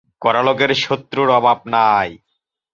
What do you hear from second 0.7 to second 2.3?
শত্রুর অভাব নাই।